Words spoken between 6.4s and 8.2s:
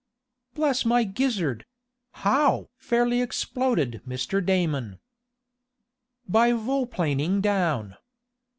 vol planing down!"